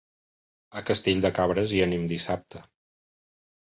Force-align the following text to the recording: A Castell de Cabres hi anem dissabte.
A 0.81 0.83
Castell 0.87 1.23
de 1.27 1.33
Cabres 1.41 1.77
hi 1.77 1.85
anem 1.89 2.11
dissabte. 2.17 2.67